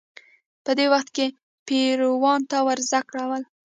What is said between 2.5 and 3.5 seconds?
ته ورزده کول